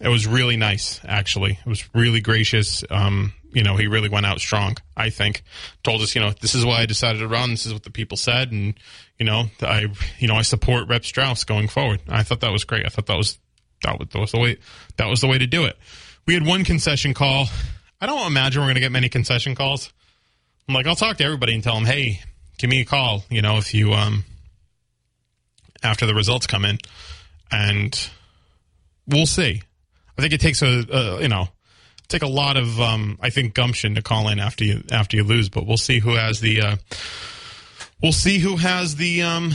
[0.00, 1.58] It was really nice, actually.
[1.64, 2.84] It was really gracious.
[2.88, 4.76] Um, you know, he really went out strong.
[4.96, 5.42] I think
[5.82, 7.50] told us, you know, this is why I decided to run.
[7.50, 8.74] This is what the people said, and
[9.18, 9.86] you know, I,
[10.18, 12.00] you know, I support Rep Straus going forward.
[12.08, 12.86] I thought that was great.
[12.86, 13.38] I thought that was
[13.82, 14.58] that was the way
[14.96, 15.76] that was the way to do it.
[16.28, 17.46] We had one concession call.
[18.02, 19.90] I don't imagine we're going to get many concession calls.
[20.68, 22.20] I'm like, I'll talk to everybody and tell them, hey,
[22.58, 23.24] give me a call.
[23.30, 24.24] You know, if you um
[25.82, 26.80] after the results come in,
[27.50, 28.10] and
[29.06, 29.62] we'll see.
[30.18, 31.48] I think it takes a, you know
[32.08, 35.24] take a lot of um, I think gumption to call in after you after you
[35.24, 36.76] lose, but we'll see who has the uh,
[38.02, 39.52] we'll see who has the um,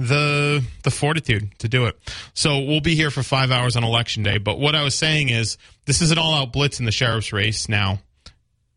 [0.00, 1.96] the the fortitude to do it.
[2.32, 4.38] So we'll be here for five hours on election day.
[4.38, 7.32] But what I was saying is this is an all out blitz in the sheriff's
[7.32, 8.00] race now.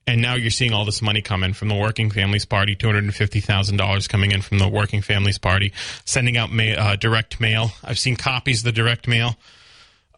[0.05, 2.87] And now you're seeing all this money come in from the Working Families Party, two
[2.87, 5.71] hundred and fifty thousand dollars coming in from the Working Families Party,
[6.03, 7.71] sending out ma- uh, direct mail.
[7.81, 9.37] I've seen copies of the direct mail.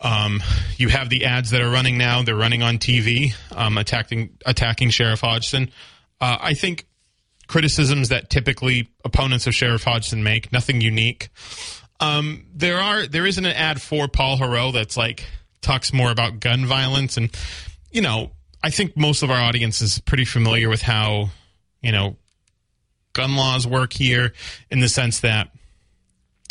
[0.02, 0.42] Um,
[0.78, 4.90] you have the ads that are running now; they're running on TV, um, attacking attacking
[4.90, 5.70] Sheriff Hodgson.
[6.20, 6.88] Uh, I think
[7.48, 11.30] criticisms that typically opponents of Sheriff Hodgson make, nothing unique.
[12.00, 15.26] Um, there are there isn't an ad for Paul Heroux that's like
[15.62, 17.30] talks more about gun violence, and
[17.92, 18.32] you know
[18.66, 21.30] I think most of our audience is pretty familiar with how,
[21.84, 22.16] you know,
[23.14, 24.34] gun laws work here
[24.72, 25.52] in the sense that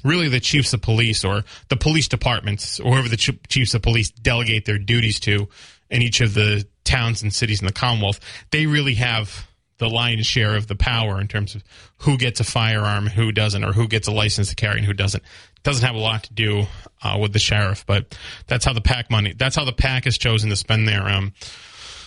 [0.05, 4.11] really the chiefs of police or the police departments or whoever the chiefs of police
[4.11, 5.49] delegate their duties to
[5.91, 8.21] in each of the towns and cities in the Commonwealth,
[8.53, 11.65] they really have the lion's share of the power in terms of
[11.99, 14.93] who gets a firearm, who doesn't, or who gets a license to carry and who
[14.93, 15.23] doesn't.
[15.63, 16.67] Doesn't have a lot to do
[17.03, 19.33] uh, with the sheriff, but that's how the pack money.
[19.35, 21.33] That's how the pack has chosen to spend their um,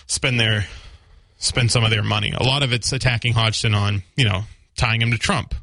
[0.06, 0.66] spend their
[1.38, 2.32] spend some of their money.
[2.36, 4.42] A lot of it's attacking Hodgson on, you know,
[4.76, 5.54] tying him to Trump,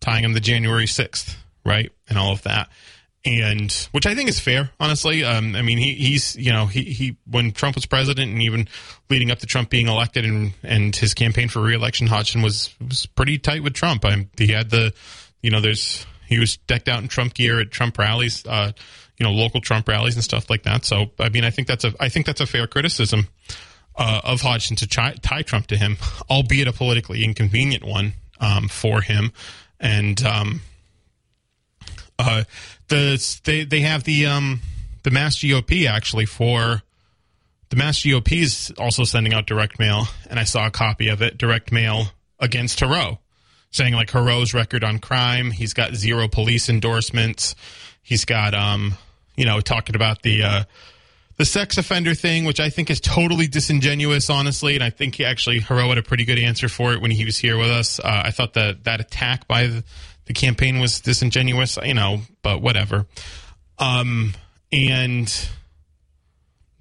[0.00, 1.90] tying him to January 6th, right?
[2.08, 2.68] And all of that.
[3.26, 5.24] And which I think is fair, honestly.
[5.24, 8.68] Um, I mean, he, he's, you know, he, he, when Trump was president and even
[9.10, 13.06] leading up to Trump being elected and, and his campaign for reelection, Hodgson was, was
[13.06, 14.04] pretty tight with Trump.
[14.04, 14.94] I, he had the,
[15.42, 18.70] you know, there's, he was decked out in Trump gear at Trump rallies, uh,
[19.18, 20.84] you know, local Trump rallies and stuff like that.
[20.84, 23.26] So, I mean, I think that's a, I think that's a fair criticism
[23.96, 25.96] uh, of Hodgson to tie, Trump to him,
[26.30, 29.32] albeit a politically inconvenient one um, for him.
[29.80, 30.60] And um,
[32.18, 32.44] uh,
[32.88, 34.60] the they they have the um,
[35.02, 36.82] the Mass GOP actually for
[37.70, 41.22] the Mass GOP is also sending out direct mail, and I saw a copy of
[41.22, 42.06] it, direct mail
[42.38, 43.18] against Heroux,
[43.70, 47.54] saying like Heroux's record on crime, he's got zero police endorsements,
[48.02, 48.96] he's got um
[49.36, 50.64] you know, talking about the uh,
[51.36, 54.74] the sex offender thing, which I think is totally disingenuous, honestly.
[54.74, 57.24] And I think he actually Heroux had a pretty good answer for it when he
[57.24, 58.00] was here with us.
[58.00, 59.82] Uh, I thought that that attack by
[60.26, 63.06] the campaign was disingenuous, you know, but whatever.
[63.78, 64.34] Um,
[64.72, 65.32] and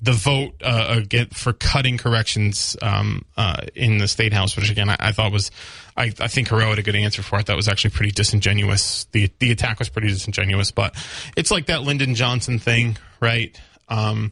[0.02, 4.90] the vote uh, again for cutting corrections um, uh, in the state house, which again
[4.90, 5.52] I, I thought was,
[5.96, 7.46] I, I think Heroux had a good answer for it.
[7.48, 9.06] That was actually pretty disingenuous.
[9.12, 10.96] The the attack was pretty disingenuous, but
[11.38, 13.60] it's like that Lyndon Johnson thing, right?
[13.88, 14.32] Um,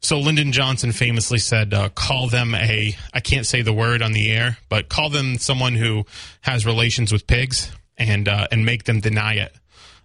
[0.00, 4.12] so Lyndon Johnson famously said, uh, "Call them a I can't say the word on
[4.12, 6.04] the air, but call them someone who
[6.42, 9.52] has relations with pigs and uh, and make them deny it."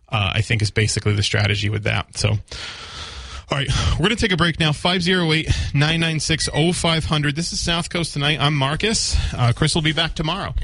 [0.10, 2.17] Uh, I think is basically the strategy with that.
[2.17, 2.38] So.
[3.51, 4.71] All right, we're going to take a break now.
[4.71, 7.36] 508 996 0500.
[7.36, 8.39] This is South Coast Tonight.
[8.39, 9.15] I'm Marcus.
[9.34, 10.56] Uh, Chris will be back tomorrow.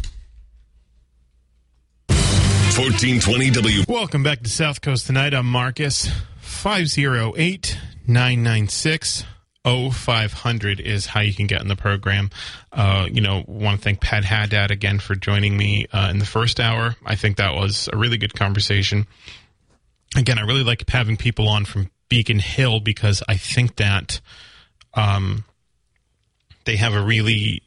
[2.08, 3.84] 1420 W.
[3.89, 5.34] Welcome back to South Coast Tonight.
[5.34, 6.10] I'm Marcus.
[6.39, 9.26] 508 996
[9.65, 12.30] 0500 is how you can get in the program.
[12.72, 16.26] Uh, you know, want to thank Pat Haddad again for joining me uh, in the
[16.26, 16.95] first hour.
[17.06, 19.06] I think that was a really good conversation.
[20.15, 24.22] Again, I really like having people on from Beacon Hill because I think that
[24.93, 25.43] um,
[26.65, 27.62] they have a really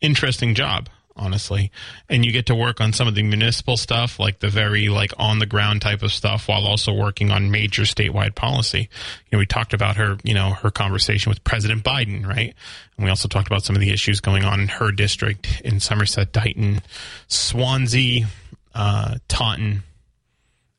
[0.00, 1.70] interesting job honestly.
[2.08, 5.12] And you get to work on some of the municipal stuff like the very like
[5.18, 8.80] on the ground type of stuff while also working on major statewide policy.
[8.80, 8.88] You
[9.32, 12.54] know we talked about her you know her conversation with president biden right?
[12.96, 15.80] And we also talked about some of the issues going on in her district in
[15.80, 16.82] somerset dighton
[17.28, 18.26] swansea
[18.74, 19.82] uh, taunton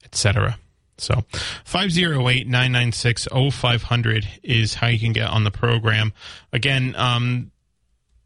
[0.06, 0.58] etc
[0.98, 1.24] so
[1.66, 6.12] 508-996-0500 is how you can get on the program.
[6.52, 7.52] Again, um,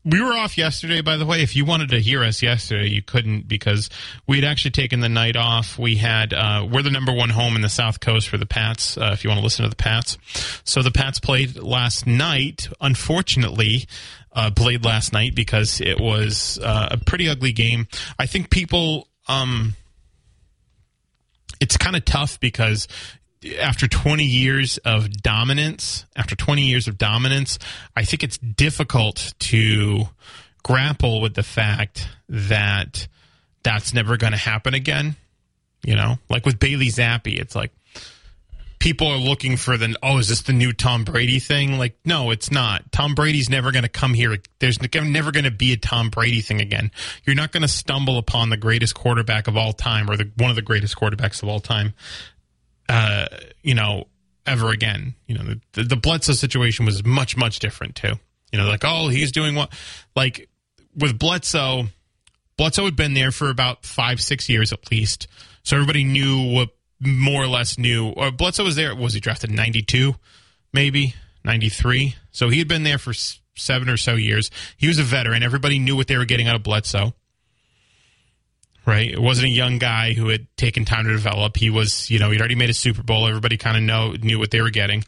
[0.04, 1.42] we were off yesterday, by the way.
[1.42, 3.90] If you wanted to hear us yesterday, you couldn't because
[4.28, 5.78] we'd actually taken the night off.
[5.78, 8.98] We had uh, we're the number one home in the South Coast for the Pats.
[8.98, 10.18] Uh, if you want to listen to the Pats,
[10.64, 12.68] so the Pats played last night.
[12.80, 13.88] Unfortunately,
[14.34, 17.88] uh, played last night because it was uh, a pretty ugly game.
[18.18, 19.08] I think people.
[19.28, 19.76] Um,
[21.60, 22.88] it's kind of tough because
[23.60, 27.58] after 20 years of dominance, after 20 years of dominance,
[27.96, 30.06] I think it's difficult to
[30.64, 33.08] grapple with the fact that
[33.64, 35.16] that's never going to happen again.
[35.84, 37.72] You know, like with Bailey Zappe, it's like
[38.78, 41.80] people are looking for the oh, is this the new Tom Brady thing?
[41.80, 42.92] Like, no, it's not.
[42.92, 44.38] Tom Brady's never going to come here.
[44.60, 46.92] There's never going to be a Tom Brady thing again.
[47.26, 50.52] You're not going to stumble upon the greatest quarterback of all time or the one
[50.52, 51.96] of the greatest quarterbacks of all time
[52.90, 53.28] uh,
[53.62, 54.06] you know,
[54.46, 55.16] ever again.
[55.28, 58.14] You know, the, the Bledsoe situation was much, much different too.
[58.52, 59.74] You know, like, oh, he's doing what?
[60.16, 60.50] Like
[60.96, 61.86] with Bledsoe,
[62.58, 65.28] Bledsoe had been there for about five, six years at least.
[65.64, 68.10] So everybody knew what more or less knew.
[68.10, 70.16] Or Bledsoe was there, was he drafted in 92,
[70.74, 71.16] maybe?
[71.44, 72.16] 93?
[72.32, 73.14] So he had been there for
[73.56, 74.52] seven or so years.
[74.78, 75.44] He was a veteran.
[75.44, 77.14] Everybody knew what they were getting out of Bledsoe
[78.86, 79.12] right?
[79.12, 81.58] It wasn't a young guy who had taken time to develop.
[81.58, 83.28] He was, you know, he'd already made a Super Bowl.
[83.28, 85.04] Everybody kind of know knew what they were getting.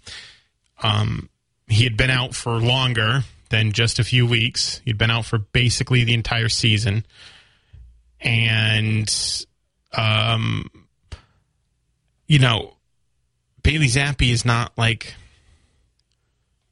[0.81, 1.29] Um,
[1.67, 4.81] he had been out for longer than just a few weeks.
[4.85, 7.05] He'd been out for basically the entire season,
[8.19, 9.11] and
[9.95, 10.69] um,
[12.27, 12.75] you know,
[13.63, 15.15] Bailey Zappe is not like.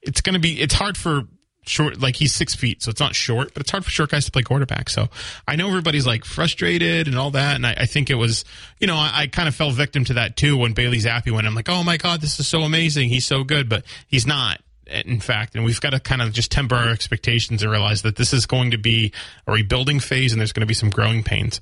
[0.02, 0.60] It's going to be.
[0.60, 1.24] It's hard for
[1.65, 4.26] short, like he's six feet, so it's not short, but it's hard for short guys
[4.26, 4.89] to play quarterback.
[4.89, 5.10] So
[5.47, 8.43] I know everybody's like frustrated and all that, and I, I think it was,
[8.80, 11.47] you know, I, I, kind of fell victim to that too when Bailey Zappe went.
[11.47, 14.62] I'm like, oh my god, this is so amazing, he's so good, but he's not.
[14.88, 18.17] In fact, and we've got to kind of just temper our expectations and realize that
[18.17, 19.13] this is going to be
[19.47, 21.62] a rebuilding phase, and there's going to be some growing pains.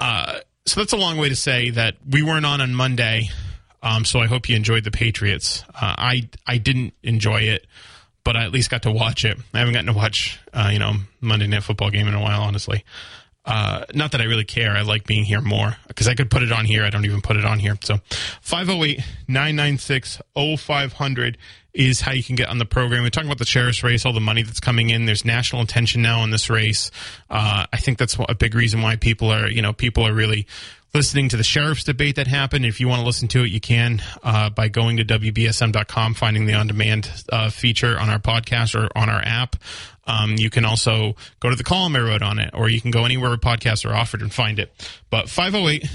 [0.00, 3.28] Uh, so that's a long way to say that we weren't on on Monday.
[3.84, 5.62] Um, so I hope you enjoyed the Patriots.
[5.68, 7.66] Uh, I I didn't enjoy it
[8.24, 9.38] but I at least got to watch it.
[9.54, 12.42] I haven't gotten to watch, uh, you know, Monday Night Football game in a while,
[12.42, 12.84] honestly.
[13.44, 14.72] Uh, not that I really care.
[14.72, 16.84] I like being here more because I could put it on here.
[16.84, 17.76] I don't even put it on here.
[17.82, 17.98] So
[18.42, 20.20] 508 996
[20.58, 21.38] 0500
[21.72, 23.02] is how you can get on the program.
[23.02, 25.06] We're talking about the sheriff's race, all the money that's coming in.
[25.06, 26.90] There's national attention now on this race.
[27.30, 30.46] Uh, I think that's a big reason why people are, you know, people are really
[30.92, 32.64] listening to the sheriff's debate that happened.
[32.64, 36.46] If you want to listen to it, you can uh, by going to WBSM.com, finding
[36.46, 39.56] the on demand uh, feature on our podcast or on our app.
[40.06, 42.90] Um, you can also go to the column I wrote on it, or you can
[42.90, 44.72] go anywhere podcasts are offered and find it.
[45.10, 45.88] But 508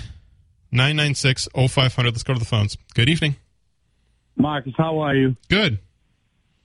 [0.72, 2.12] 996 0500.
[2.12, 2.78] Let's go to the phones.
[2.93, 3.36] Good evening.
[4.38, 5.36] Marcus, how are you?
[5.50, 5.80] Good.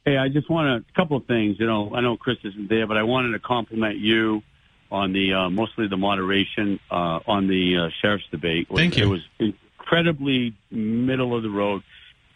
[0.04, 1.56] Hey, I just want a couple of things.
[1.60, 4.42] You know, I know Chris isn't there, but I wanted to compliment you
[4.90, 8.68] on the uh, mostly the moderation uh, on the uh, sheriff's debate.
[8.74, 9.04] Thank you.
[9.04, 11.82] It was incredibly middle of the road.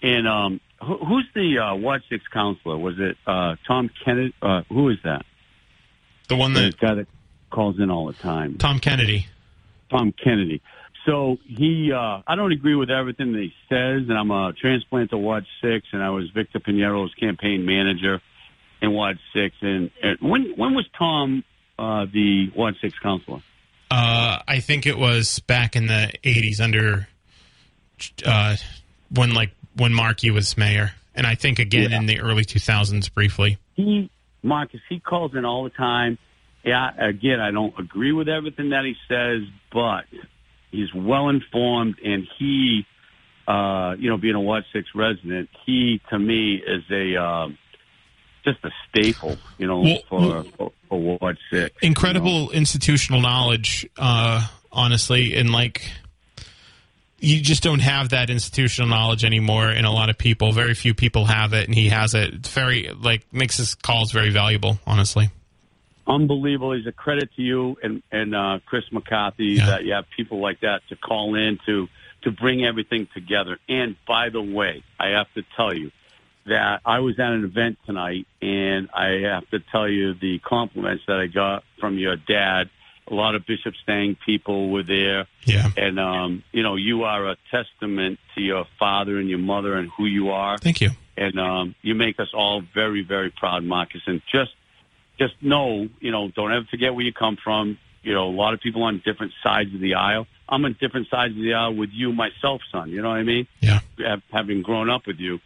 [0.02, 2.76] And um, who, who's the uh, Ward Six councilor?
[2.76, 4.34] Was it uh, Tom Kennedy?
[4.42, 5.24] Uh, who is that?
[6.28, 7.08] The one The that guy that
[7.50, 8.58] calls in all the time.
[8.58, 9.26] Tom Kennedy.
[9.90, 10.62] Tom Kennedy.
[11.06, 15.10] So he, uh, I don't agree with everything that he says, and I'm a transplant
[15.10, 18.22] to Ward Six, and I was Victor Pinero's campaign manager
[18.80, 19.54] in Ward Six.
[19.60, 21.44] And, and when when was Tom
[21.78, 23.40] uh, the Ward Six councilor?
[23.90, 27.06] Uh, I think it was back in the '80s under
[28.24, 28.56] uh,
[29.10, 31.98] when like when Markey was mayor, and I think again Yeah.
[31.98, 33.58] in the early 2000s briefly.
[33.74, 34.10] He,
[34.42, 36.18] Marcus, he calls in all the time.
[36.64, 40.04] Yeah, again, I don't agree with everything that he says, but
[40.70, 42.86] he's well informed, and he,
[43.46, 47.58] uh, you know, being a Ward Six resident, he to me is a um,
[48.44, 51.52] just a staple, you know, Well, for, for for Ward Six.
[51.52, 51.68] you know.
[51.88, 55.90] Incredible institutional knowledge, uh, honestly, and like
[57.20, 60.52] you just don't have that institutional knowledge anymore in a lot of people.
[60.52, 62.34] Very few people have it, and he has it.
[62.34, 65.30] It's very like makes his calls very valuable, honestly.
[66.06, 66.72] unbelievable.
[66.72, 69.66] He's a credit to you and and uh, Chris McCarthy Yeah.
[69.66, 71.88] that you have people like that to call in to
[72.22, 73.58] to bring everything together.
[73.68, 75.90] And by the way, I have to tell you
[76.46, 81.04] that I was at an event tonight, and I have to tell you the compliments
[81.06, 82.70] that I got from your dad.
[83.10, 85.68] A lot of Bishop Stang people were there, Yeah.
[85.76, 89.90] and um, you know you are a testament to your father and your mother and
[89.96, 90.90] who you are Thank you.
[91.16, 94.00] and um, you make us all very, very proud, Marcus.
[94.06, 94.52] And just,
[95.18, 97.78] just know, you know, don't ever forget where you come from.
[98.02, 100.26] You know, a lot of people on different sides of the aisle.
[100.48, 102.90] I'm on different sides of the aisle with you, myself, son.
[102.90, 103.46] You know what I mean?
[103.60, 103.80] Yeah.
[104.30, 105.40] Having grown up with you,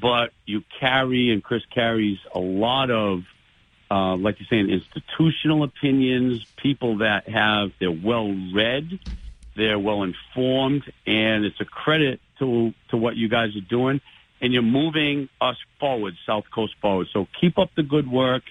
[0.00, 3.22] but you carry and Chris carries a lot of,
[3.90, 6.46] uh, like you're saying, institutional opinions.
[6.56, 8.98] People that have they're well read,
[9.56, 14.00] they're well informed, and it's a credit to to what you guys are doing.
[14.40, 17.06] And you're moving us forward, South Coast forward.
[17.12, 18.42] So keep up the good work,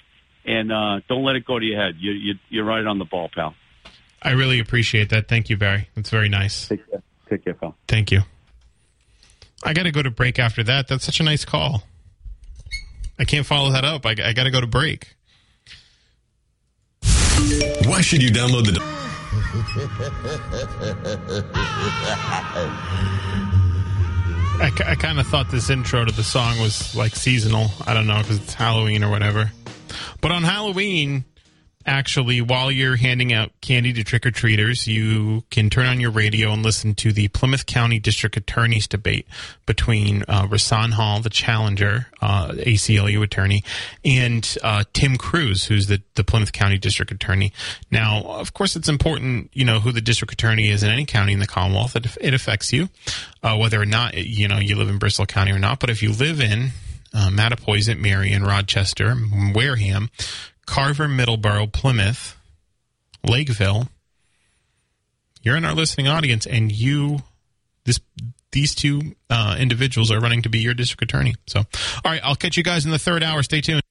[0.45, 1.97] and uh, don't let it go to your head.
[1.99, 3.53] You, you, you're right on the ball, pal.
[4.21, 5.27] I really appreciate that.
[5.27, 5.89] Thank you, Barry.
[5.93, 6.67] That's very nice.
[6.67, 7.75] Take care, take care, pal.
[7.87, 8.21] Thank you.
[9.63, 10.87] I got to go to break after that.
[10.87, 11.83] That's such a nice call.
[13.17, 14.05] I can't follow that up.
[14.05, 15.15] I, I got to go to break.
[17.85, 18.81] Why should you download the
[24.59, 27.71] I, I kind of thought this intro to the song was like seasonal.
[27.85, 29.51] I don't know because it's Halloween or whatever.
[30.21, 31.25] But on Halloween,
[31.85, 36.11] actually, while you're handing out candy to trick or treaters, you can turn on your
[36.11, 39.27] radio and listen to the Plymouth County District Attorney's debate
[39.65, 43.63] between uh, Rahsaan Hall, the challenger, uh, ACLU attorney,
[44.03, 47.53] and uh, Tim Cruz, who's the, the Plymouth County District Attorney.
[47.91, 51.33] Now, of course, it's important, you know, who the district attorney is in any county
[51.33, 51.95] in the Commonwealth.
[51.95, 52.89] It, it affects you,
[53.41, 55.79] uh, whether or not, you know, you live in Bristol County or not.
[55.79, 56.71] But if you live in
[57.13, 59.15] uh, Mattapoisett, Marion, Rochester,
[59.53, 60.09] Wareham,
[60.65, 62.37] Carver, Middleborough, Plymouth,
[63.27, 63.89] Lakeville,
[65.41, 67.19] you're in our listening audience, and you,
[67.85, 67.99] this,
[68.51, 71.35] these two uh, individuals are running to be your district attorney.
[71.47, 73.43] So, all right, I'll catch you guys in the third hour.
[73.43, 73.81] Stay tuned.